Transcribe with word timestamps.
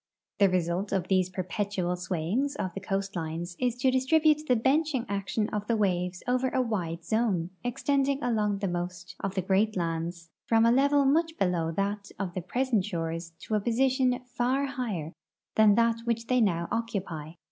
The 0.39 0.49
result 0.49 0.91
of 0.91 1.09
these 1.09 1.29
perpetual 1.29 1.95
swayings 1.95 2.55
of 2.55 2.73
the 2.73 2.79
coastlines 2.81 3.55
is 3.59 3.75
to 3.75 3.91
distribute 3.91 4.47
the 4.47 4.55
benching 4.55 5.05
action 5.07 5.47
of 5.49 5.67
the 5.67 5.75
waves 5.77 6.23
over 6.27 6.49
a 6.49 6.59
wide 6.59 7.05
zone, 7.05 7.51
extending 7.63 8.23
along 8.23 8.57
the 8.57 8.67
most 8.67 9.15
of 9.19 9.35
the 9.35 9.43
great 9.43 9.77
lands 9.77 10.31
from 10.47 10.65
a 10.65 10.71
level 10.71 11.05
much 11.05 11.37
below 11.37 11.71
that 11.73 12.09
of 12.17 12.33
the 12.33 12.41
present 12.41 12.83
shores 12.83 13.33
to 13.41 13.53
a 13.53 13.59
position 13.61 14.19
far 14.25 14.65
higher 14.65 15.13
than 15.53 15.75
that 15.75 15.97
which 16.05 16.25
they 16.25 16.41
now 16.41 16.67
occupy. 16.71 17.33